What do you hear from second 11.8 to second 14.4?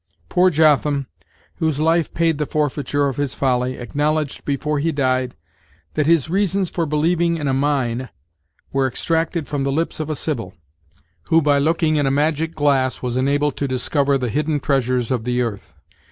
in a magic glass, was enabled to discover the